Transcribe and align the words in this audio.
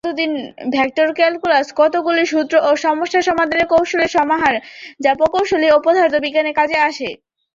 Vector 0.73 1.07
calculus 1.17 1.67
কতগুলি 1.79 2.23
সূত্র 2.31 2.55
ও 2.61 2.79
সমস্যা 2.85 3.21
সমাধানের 3.27 3.67
কৌশলের 3.73 4.13
সমাহার 4.17 4.55
যা 4.99 5.11
প্রকৌশল 5.19 5.61
ও 5.69 5.85
পদার্থবিজ্ঞানে 5.85 6.51
কাজে 6.59 6.77
আসে। 6.89 7.09